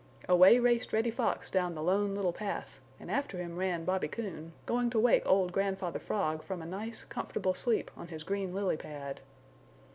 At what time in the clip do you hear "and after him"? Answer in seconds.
2.99-3.55